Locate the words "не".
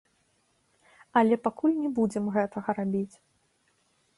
1.83-1.91